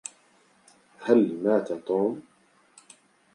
[1.05, 2.11] هل مات توم؟